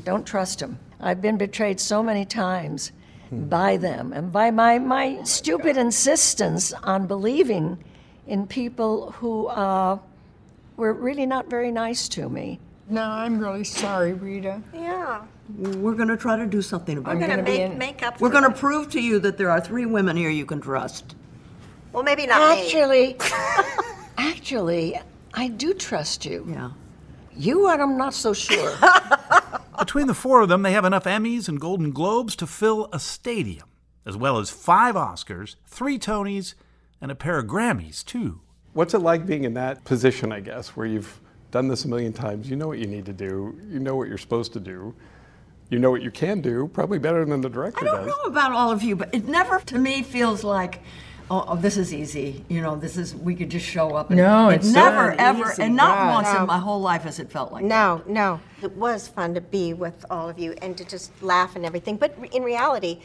[0.04, 0.80] Don't trust them.
[1.00, 2.92] I've been betrayed so many times,
[3.32, 7.84] by them and by my, my stupid insistence on believing
[8.28, 9.98] in people who uh,
[10.78, 12.60] were really not very nice to me.
[12.88, 14.62] No, I'm really sorry, Rita.
[14.74, 15.24] Yeah.
[15.58, 17.28] We're going to try to do something about We're it.
[17.28, 19.86] gonna make, make up We're for going to prove to you that there are three
[19.86, 21.16] women here you can trust.
[21.92, 23.18] Well, maybe not Actually,
[24.18, 25.00] actually,
[25.34, 26.46] I do trust you.
[26.50, 26.72] Yeah.
[27.36, 28.74] You, and I'm not so sure.
[29.80, 33.00] Between the four of them, they have enough Emmys and Golden Globes to fill a
[33.00, 33.68] stadium,
[34.06, 36.54] as well as five Oscars, three Tonys,
[37.02, 38.40] and a pair of Grammys, too.
[38.74, 41.20] What's it like being in that position, I guess, where you've
[41.56, 42.50] done this a million times?
[42.50, 44.94] You know what you need to do, you know what you're supposed to do,
[45.70, 47.94] you know what you can do, probably better than the director does.
[47.94, 48.14] I don't does.
[48.18, 50.82] know about all of you, but it never to me feels like,
[51.32, 52.44] oh, oh, this is easy.
[52.50, 54.10] You know, this is we could just show up.
[54.10, 55.64] And, No, it it's never not ever, easy.
[55.64, 56.14] and not God.
[56.16, 56.42] once No.
[56.42, 57.64] in my whole life has it felt like.
[57.64, 58.42] No, no.
[58.62, 61.96] It was fun to be with all of you and to just laugh and everything.
[61.96, 63.00] But in reality,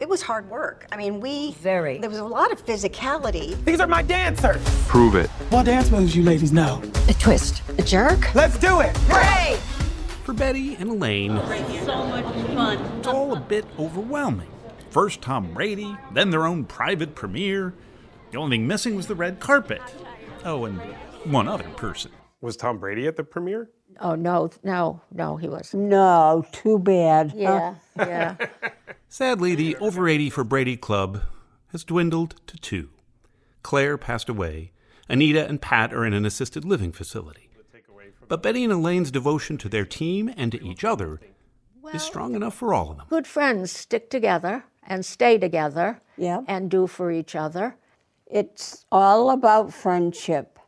[0.00, 0.86] it was hard work.
[0.92, 1.52] I mean, we.
[1.54, 1.98] Very.
[1.98, 3.62] There was a lot of physicality.
[3.64, 4.62] These are my dancers.
[4.86, 5.28] Prove it.
[5.50, 6.82] What dance moves you ladies know?
[7.08, 7.62] a twist.
[7.78, 8.34] A jerk?
[8.34, 8.96] Let's do it.
[9.08, 9.56] Hooray!
[10.24, 11.36] For Betty and Elaine,
[11.84, 12.78] So much fun.
[12.98, 14.48] it's all a bit overwhelming.
[14.90, 17.74] First Tom Brady, then their own private premiere.
[18.30, 19.82] The only thing missing was the red carpet.
[20.44, 20.78] Oh, and
[21.24, 22.10] one other person.
[22.40, 23.68] Was Tom Brady at the premiere?
[24.00, 25.84] Oh, no, no, no, he wasn't.
[25.84, 27.32] No, too bad.
[27.36, 28.36] Yeah, yeah.
[29.14, 31.22] Sadly, the over 80 for Brady Club
[31.70, 32.88] has dwindled to two.
[33.62, 34.72] Claire passed away.
[35.08, 37.48] Anita and Pat are in an assisted living facility.
[38.26, 41.20] But Betty and Elaine's devotion to their team and to each other
[41.94, 43.06] is strong enough for all of them.
[43.08, 46.40] Good friends stick together and stay together Yeah.
[46.48, 47.76] and do for each other.
[48.26, 50.58] It's all about friendship.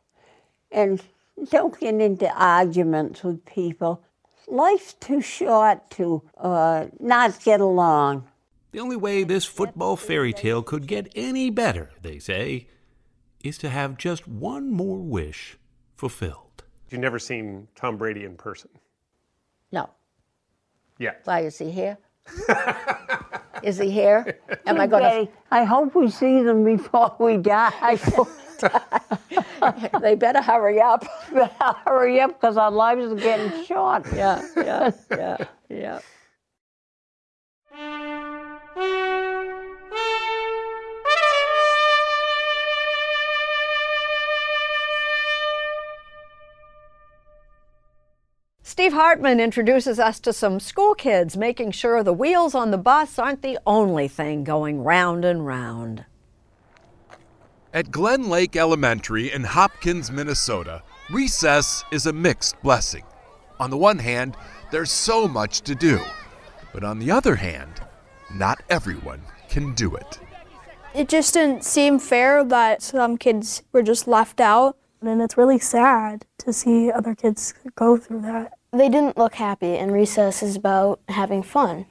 [0.71, 1.03] And
[1.51, 4.05] don't get into arguments with people.
[4.47, 8.29] Life's too short to uh, not get along.
[8.77, 12.69] The only way this football fairy tale could get any better, they say,
[13.43, 15.57] is to have just one more wish
[15.95, 16.63] fulfilled.
[16.91, 18.69] You've never seen Tom Brady in person?
[19.73, 19.89] No.
[20.99, 21.13] Yeah.
[21.25, 21.97] Why is he here?
[23.63, 24.39] is he here?
[24.67, 27.97] Am I going Okay, I hope we see them before we die.
[30.03, 31.03] they better hurry up.
[31.87, 34.05] Hurry up, because our lives are getting short.
[34.15, 35.37] Yeah, yeah, yeah,
[35.71, 36.01] yeah.
[48.77, 53.19] Steve Hartman introduces us to some school kids making sure the wheels on the bus
[53.19, 56.05] aren't the only thing going round and round.
[57.73, 63.03] At Glen Lake Elementary in Hopkins, Minnesota, recess is a mixed blessing.
[63.59, 64.37] On the one hand,
[64.71, 65.99] there's so much to do,
[66.75, 67.81] but on the other hand,
[68.35, 70.21] not everyone can do it.
[70.95, 74.77] It just didn't seem fair that some kids were just left out.
[75.01, 78.56] And it's really sad to see other kids go through that.
[78.73, 81.87] They didn't look happy, and recess is about having fun.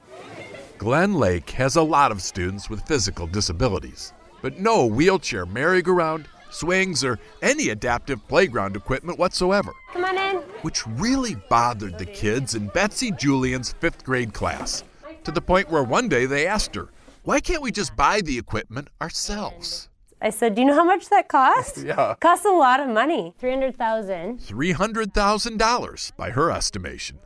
[0.78, 4.12] Glen Lake has a lot of students with physical disabilities,
[4.42, 9.72] but no wheelchair merry-go-round, swings, or any adaptive playground equipment whatsoever.
[9.92, 10.36] Come on in.
[10.62, 14.84] which really bothered the kids in Betsy Julian's fifth grade class,
[15.24, 16.88] to the point where one day they asked her,
[17.24, 19.88] Why can't we just buy the equipment ourselves?
[20.20, 21.82] I said, Do you know how much that costs?
[21.86, 22.14] Yeah.
[22.20, 23.34] costs a lot of money.
[23.38, 27.18] 300000 $300,000 by her estimation.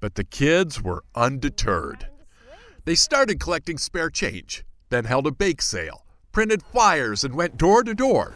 [0.00, 2.08] But the kids were undeterred.
[2.84, 7.82] They started collecting spare change, then held a bake sale, printed flyers, and went door
[7.82, 8.34] to door.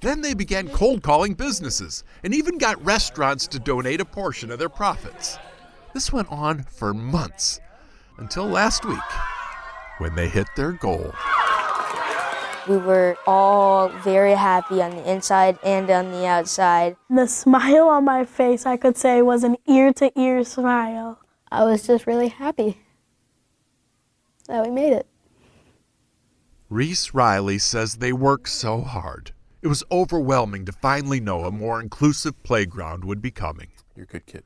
[0.00, 4.58] Then they began cold calling businesses and even got restaurants to donate a portion of
[4.60, 5.38] their profits.
[5.94, 7.58] This went on for months
[8.18, 9.00] until last week
[9.98, 11.12] when they hit their goal.
[12.68, 16.96] We were all very happy on the inside and on the outside.
[17.08, 21.18] The smile on my face, I could say, was an ear to ear smile.
[21.50, 22.78] I was just really happy
[24.48, 25.06] that we made it.
[26.68, 29.32] Reese Riley says they worked so hard.
[29.62, 33.68] It was overwhelming to finally know a more inclusive playground would be coming.
[33.96, 34.44] You're a good kid.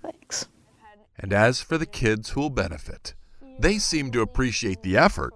[0.00, 0.46] Thanks.
[1.18, 3.14] And as for the kids who'll benefit,
[3.58, 5.34] they seem to appreciate the effort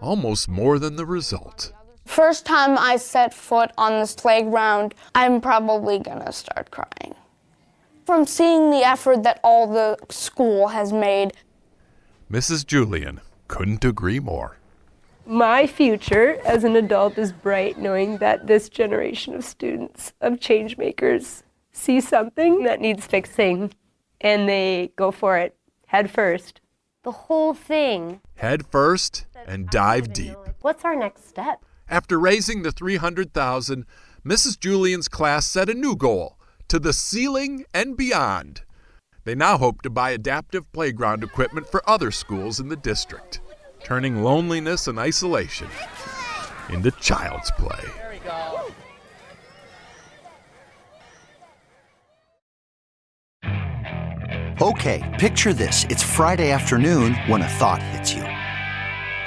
[0.00, 1.72] almost more than the result.
[2.08, 7.14] First time I set foot on this playground, I'm probably gonna start crying.
[8.06, 11.34] From seeing the effort that all the school has made,
[12.32, 12.66] Mrs.
[12.66, 14.56] Julian couldn't agree more.
[15.26, 20.78] My future as an adult is bright knowing that this generation of students, of change
[20.78, 23.70] makers, see something that needs fixing
[24.22, 25.54] and they go for it
[25.88, 26.62] head first.
[27.02, 28.22] The whole thing.
[28.36, 30.36] Head first and dive deep.
[30.62, 31.62] What's our next step?
[31.90, 33.86] After raising the 300,000,
[34.24, 34.60] Mrs.
[34.60, 38.62] Julian's class set a new goal to the ceiling and beyond.
[39.24, 43.40] They now hope to buy adaptive playground equipment for other schools in the district,
[43.82, 45.68] turning loneliness and isolation
[46.68, 47.84] into child's play.
[54.60, 55.84] Okay, picture this.
[55.88, 58.27] It's Friday afternoon when a thought hits you.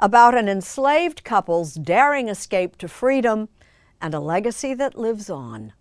[0.00, 3.48] about an enslaved couple's daring escape to freedom
[4.00, 5.72] and a legacy that lives on.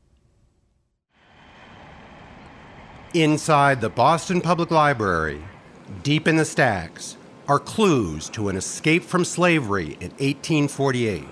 [3.13, 5.41] Inside the Boston Public Library,
[6.03, 7.17] deep in the stacks,
[7.47, 11.23] are clues to an escape from slavery in 1848.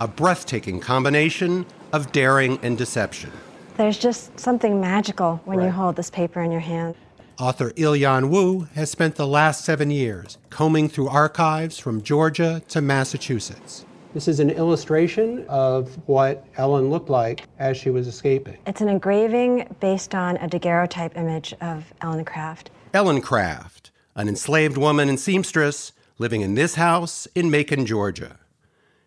[0.00, 3.32] A breathtaking combination of daring and deception.
[3.76, 6.94] There's just something magical when you hold this paper in your hand.
[7.38, 12.80] Author Ilyon Woo has spent the last seven years combing through archives from Georgia to
[12.80, 13.84] Massachusetts.
[14.14, 18.56] This is an illustration of what Ellen looked like as she was escaping.
[18.66, 22.70] It's an engraving based on a daguerreotype image of Ellen Craft.
[22.94, 28.38] Ellen Craft, an enslaved woman and seamstress living in this house in Macon, Georgia.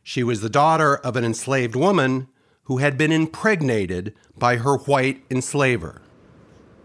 [0.03, 2.27] She was the daughter of an enslaved woman
[2.65, 6.03] who had been impregnated by her white enslaver.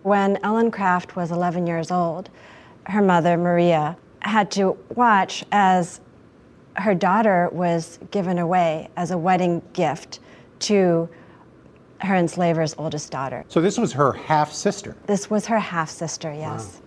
[0.05, 2.29] When Ellen Craft was 11 years old,
[2.85, 6.03] her mother, Maria, had to watch as
[6.75, 10.21] her daughter was given away as a wedding gift
[10.61, 11.09] to
[12.03, 13.47] her enslaver's oldest daughter.
[13.49, 14.95] So this was her half sister.
[15.07, 16.83] This was her half sister, yes.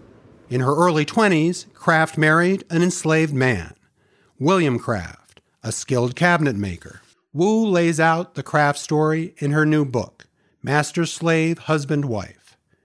[0.49, 3.74] In her early 20s, Craft married an enslaved man,
[4.38, 7.01] William Craft, a skilled cabinet maker.
[7.34, 10.28] Woo lays out the Craft story in her new book,
[10.61, 12.37] Master Slave Husband Wife.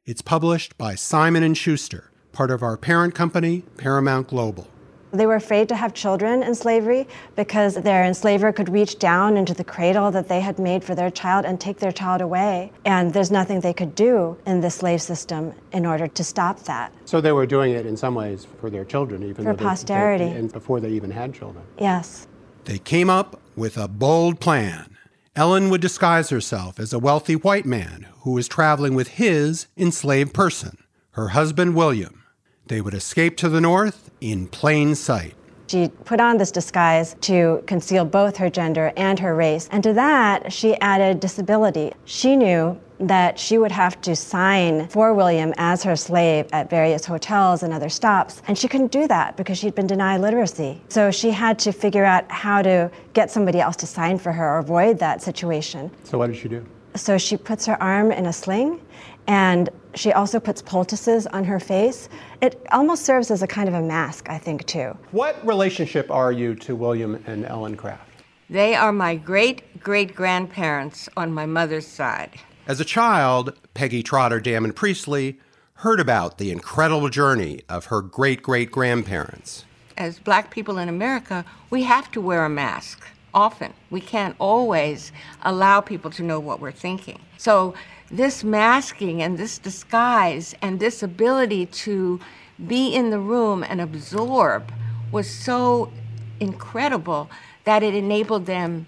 [0.04, 4.66] It's published by Simon and Schuster, part of our parent company, Paramount Global.
[5.12, 9.54] They were afraid to have children in slavery because their enslaver could reach down into
[9.54, 12.72] the cradle that they had made for their child and take their child away.
[12.84, 16.92] And there's nothing they could do in the slave system in order to stop that.
[17.04, 19.64] So they were doing it in some ways for their children, even For though they-
[19.64, 20.24] posterity.
[20.24, 21.62] they- and before they even had children.
[21.78, 22.26] Yes.
[22.64, 24.91] They came up with a bold plan.
[25.34, 30.34] Ellen would disguise herself as a wealthy white man who was traveling with his enslaved
[30.34, 30.76] person,
[31.12, 32.22] her husband William.
[32.66, 35.32] They would escape to the north in plain sight.
[35.68, 39.70] She put on this disguise to conceal both her gender and her race.
[39.72, 41.94] And to that, she added disability.
[42.04, 47.04] She knew that she would have to sign for William as her slave at various
[47.04, 48.42] hotels and other stops.
[48.48, 50.80] And she couldn't do that because she'd been denied literacy.
[50.88, 54.54] So she had to figure out how to get somebody else to sign for her
[54.54, 55.90] or avoid that situation.
[56.04, 56.64] So what did she do?
[56.94, 58.80] So she puts her arm in a sling
[59.26, 62.08] and she also puts poultices on her face.
[62.40, 64.96] It almost serves as a kind of a mask, I think, too.
[65.10, 68.10] What relationship are you to William and Ellen Craft?
[68.50, 72.30] They are my great great grandparents on my mother's side.
[72.64, 75.36] As a child, Peggy Trotter Dammond Preacely
[75.76, 79.64] heard about the incredible journey of her great great grandparents.
[79.98, 83.04] As black people in America, we have to wear a mask
[83.34, 83.72] often.
[83.90, 85.10] We can't always
[85.42, 87.18] allow people to know what we're thinking.
[87.36, 87.74] So,
[88.12, 92.20] this masking and this disguise and this ability to
[92.64, 94.70] be in the room and absorb
[95.10, 95.92] was so
[96.38, 97.28] incredible
[97.64, 98.86] that it enabled them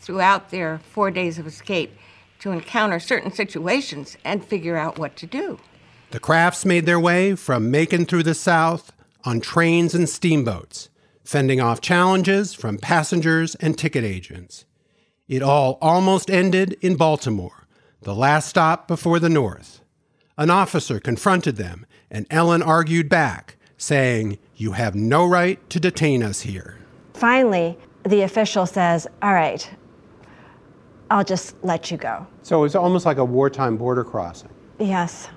[0.00, 1.96] throughout their four days of escape
[2.42, 5.60] to encounter certain situations and figure out what to do.
[6.10, 8.92] The Crafts made their way from Macon through the South
[9.24, 10.88] on trains and steamboats,
[11.22, 14.64] fending off challenges from passengers and ticket agents.
[15.28, 17.68] It all almost ended in Baltimore,
[18.02, 19.80] the last stop before the North.
[20.36, 26.24] An officer confronted them, and Ellen argued back, saying, You have no right to detain
[26.24, 26.76] us here.
[27.14, 29.70] Finally, the official says, All right,
[31.08, 32.26] I'll just let you go.
[32.42, 34.50] So it was almost like a wartime border crossing.
[34.78, 35.28] Yes.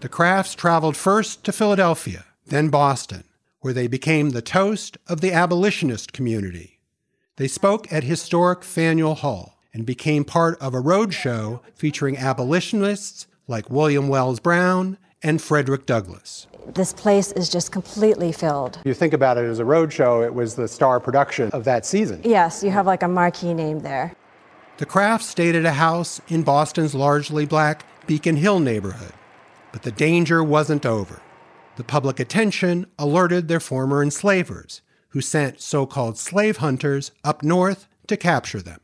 [0.00, 3.24] The Crafts traveled first to Philadelphia, then Boston,
[3.60, 6.80] where they became the toast of the abolitionist community.
[7.36, 13.70] They spoke at historic Faneuil Hall and became part of a roadshow featuring abolitionists like
[13.70, 16.46] William Wells Brown and Frederick Douglass.
[16.66, 18.78] This place is just completely filled.
[18.84, 22.20] You think about it as a roadshow, it was the star production of that season.
[22.24, 24.14] Yes, you have like a marquee name there.
[24.76, 29.12] The Crafts stayed at a house in Boston's largely black Beacon Hill neighborhood.
[29.70, 31.20] But the danger wasn't over.
[31.76, 37.86] The public attention alerted their former enslavers, who sent so called slave hunters up north
[38.08, 38.80] to capture them.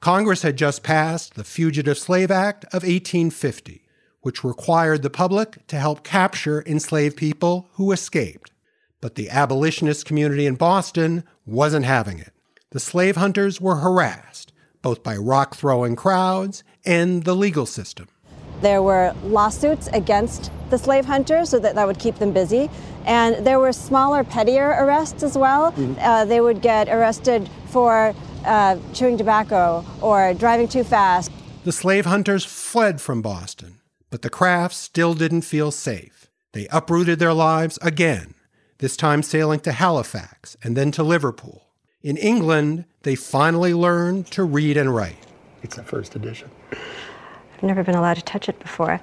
[0.00, 3.84] Congress had just passed the Fugitive Slave Act of 1850,
[4.22, 8.50] which required the public to help capture enslaved people who escaped.
[9.00, 12.32] But the abolitionist community in Boston wasn't having it.
[12.70, 14.45] The slave hunters were harassed,
[14.86, 18.06] both by rock throwing crowds and the legal system.
[18.62, 22.70] There were lawsuits against the slave hunters so that that would keep them busy.
[23.04, 25.72] And there were smaller, pettier arrests as well.
[25.72, 25.94] Mm-hmm.
[25.98, 28.14] Uh, they would get arrested for
[28.44, 31.32] uh, chewing tobacco or driving too fast.
[31.64, 33.80] The slave hunters fled from Boston,
[34.10, 36.30] but the Crafts still didn't feel safe.
[36.52, 38.34] They uprooted their lives again,
[38.78, 41.65] this time sailing to Halifax and then to Liverpool.
[42.06, 45.18] In England, they finally learned to read and write.
[45.64, 46.48] It's a first edition.
[46.70, 49.00] I've never been allowed to touch it before.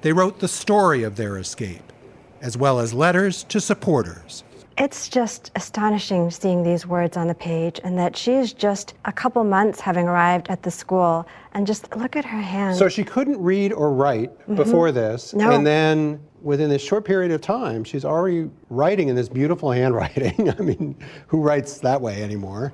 [0.00, 1.92] They wrote the story of their escape,
[2.40, 4.42] as well as letters to supporters.
[4.78, 9.44] It's just astonishing seeing these words on the page, and that she's just a couple
[9.44, 12.78] months having arrived at the school, and just look at her hands.
[12.78, 14.54] So she couldn't read or write mm-hmm.
[14.54, 15.50] before this, no.
[15.50, 20.50] and then within this short period of time, she's already writing in this beautiful handwriting.
[20.50, 22.72] I mean, who writes that way anymore?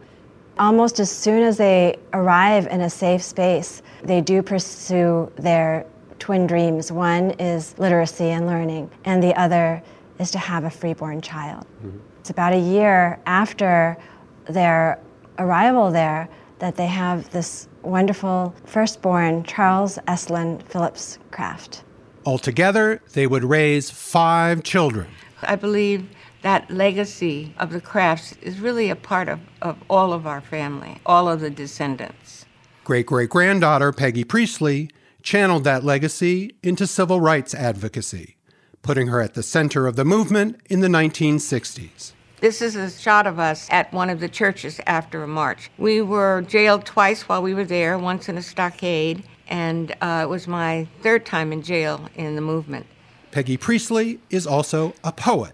[0.59, 5.87] Almost as soon as they arrive in a safe space, they do pursue their
[6.19, 6.93] twin dreams.
[6.93, 9.83] One is literacy and learning, and the other
[10.19, 11.67] is to have a freeborn child.
[11.85, 11.99] Mm-hmm.
[12.21, 13.97] It's about a year after
[14.45, 15.01] their
[15.39, 21.83] arrival there that they have this wonderful firstborn, Charles Estlin Phillips Craft.
[22.25, 25.09] Altogether, they would raise five children.
[25.43, 26.09] I believe
[26.43, 31.01] that legacy of the crafts is really a part of, of all of our family,
[31.07, 32.45] all of the descendants.
[32.85, 34.91] Great great granddaughter Peggy Preacely
[35.23, 38.37] channeled that legacy into civil rights advocacy
[38.83, 42.12] putting her at the center of the movement in the 1960s.
[42.41, 45.70] This is a shot of us at one of the churches after a march.
[45.79, 50.30] We were jailed twice while we were there, once in a stockade, and uh, it
[50.30, 52.86] was my third time in jail in the movement.
[53.32, 55.53] Peggy Preacely is also a poet.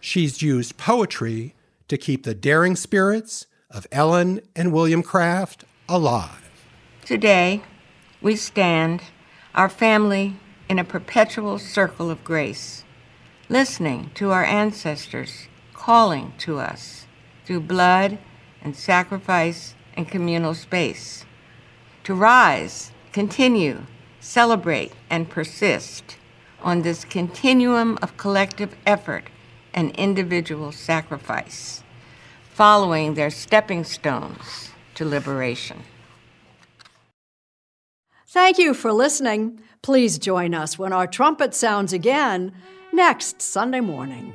[0.00, 1.54] She's used poetry
[1.88, 6.50] to keep the daring spirits of Ellen and William Craft alive.
[7.06, 7.62] Today,
[8.20, 9.00] we stand,
[9.54, 10.36] our family,
[10.68, 12.84] in a perpetual circle of grace,
[13.48, 17.06] listening to our ancestors calling to us
[17.46, 18.18] through blood
[18.60, 21.24] and sacrifice and communal space.
[22.04, 23.86] To rise, continue,
[24.20, 26.16] celebrate, and persist
[26.62, 29.24] on this continuum of collective effort
[29.74, 31.82] and individual sacrifice,
[32.52, 35.82] following their stepping stones to liberation.
[38.26, 39.60] Thank you for listening.
[39.82, 42.52] Please join us when our trumpet sounds again
[42.92, 44.34] next Sunday morning.